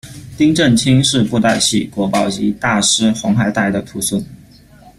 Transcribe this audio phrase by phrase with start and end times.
[0.35, 4.19] 丁振清是布袋戏国宝级大师黄海岱的徒孙。